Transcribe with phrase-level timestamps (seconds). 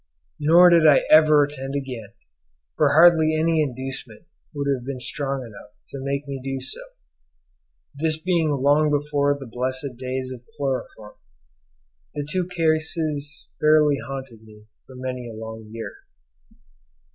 [0.39, 2.13] Nor did I ever attend again,
[2.75, 6.81] for hardly any inducement would have been strong enough to make me do so;
[7.93, 11.13] this being long before the blessed days of chloroform.
[12.15, 15.97] The two cases fairly haunted me for many a long year.